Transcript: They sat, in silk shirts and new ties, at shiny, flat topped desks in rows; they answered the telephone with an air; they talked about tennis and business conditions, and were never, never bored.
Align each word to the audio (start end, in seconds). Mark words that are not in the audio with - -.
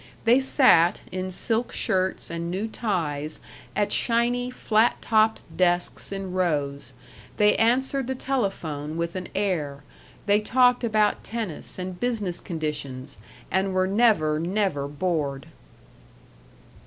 They 0.25 0.39
sat, 0.39 1.01
in 1.11 1.29
silk 1.29 1.71
shirts 1.71 2.31
and 2.31 2.49
new 2.49 2.67
ties, 2.67 3.39
at 3.75 3.91
shiny, 3.91 4.49
flat 4.49 4.99
topped 4.99 5.41
desks 5.55 6.11
in 6.11 6.33
rows; 6.33 6.93
they 7.37 7.55
answered 7.57 8.07
the 8.07 8.15
telephone 8.15 8.97
with 8.97 9.15
an 9.15 9.27
air; 9.35 9.83
they 10.25 10.39
talked 10.39 10.83
about 10.83 11.23
tennis 11.23 11.77
and 11.77 11.99
business 11.99 12.39
conditions, 12.41 13.19
and 13.51 13.75
were 13.75 13.85
never, 13.85 14.39
never 14.39 14.87
bored. 14.87 15.45